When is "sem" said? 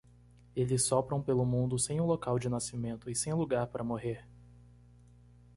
1.77-2.01, 3.15-3.35